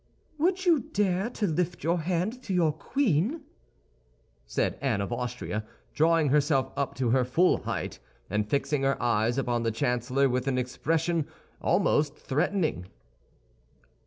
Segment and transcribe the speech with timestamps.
[0.39, 3.41] "Would you dare to lift your hand to your queen?"
[4.47, 9.37] said Anne of Austria, drawing herself up to her full height, and fixing her eyes
[9.37, 11.27] upon the chancellor with an expression
[11.61, 12.87] almost threatening.